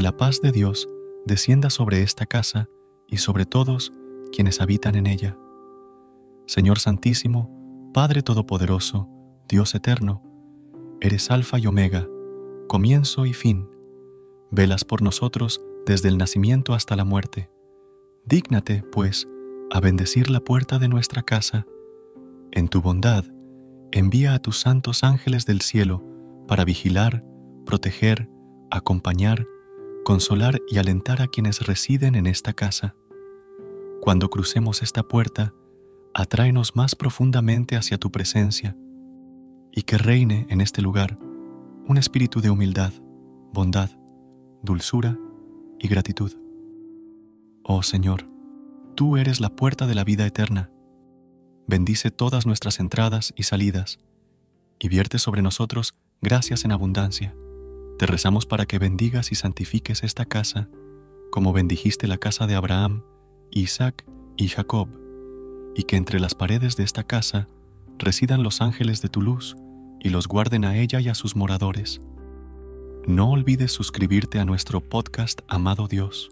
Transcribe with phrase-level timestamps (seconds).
[0.00, 0.88] que la paz de Dios
[1.26, 2.70] descienda sobre esta casa
[3.06, 3.92] y sobre todos
[4.32, 5.36] quienes habitan en ella.
[6.46, 9.10] Señor Santísimo, Padre Todopoderoso,
[9.46, 10.22] Dios Eterno,
[11.02, 12.08] eres Alfa y Omega,
[12.66, 13.68] comienzo y fin.
[14.50, 17.50] Velas por nosotros desde el nacimiento hasta la muerte.
[18.24, 19.28] Dígnate, pues,
[19.70, 21.66] a bendecir la puerta de nuestra casa.
[22.52, 23.26] En tu bondad,
[23.92, 26.02] envía a tus santos ángeles del cielo
[26.48, 27.22] para vigilar,
[27.66, 28.30] proteger,
[28.70, 29.46] acompañar,
[30.10, 32.96] consolar y alentar a quienes residen en esta casa.
[34.00, 35.54] Cuando crucemos esta puerta,
[36.14, 38.76] atráenos más profundamente hacia tu presencia
[39.70, 41.16] y que reine en este lugar
[41.86, 42.92] un espíritu de humildad,
[43.52, 43.88] bondad,
[44.64, 45.16] dulzura
[45.78, 46.32] y gratitud.
[47.62, 48.28] Oh Señor,
[48.96, 50.72] tú eres la puerta de la vida eterna.
[51.68, 54.00] Bendice todas nuestras entradas y salidas
[54.80, 57.32] y vierte sobre nosotros gracias en abundancia.
[58.00, 60.70] Te rezamos para que bendigas y santifiques esta casa,
[61.30, 63.02] como bendijiste la casa de Abraham,
[63.50, 64.06] Isaac
[64.38, 64.88] y Jacob,
[65.76, 67.46] y que entre las paredes de esta casa
[67.98, 69.54] residan los ángeles de tu luz
[70.00, 72.00] y los guarden a ella y a sus moradores.
[73.06, 76.30] No olvides suscribirte a nuestro podcast Amado Dios